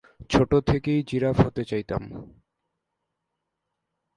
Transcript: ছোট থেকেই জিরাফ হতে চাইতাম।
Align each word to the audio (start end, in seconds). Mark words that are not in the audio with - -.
ছোট 0.29 0.51
থেকেই 0.55 0.99
জিরাফ 1.07 1.37
হতে 1.39 1.63
চাইতাম। 1.65 2.03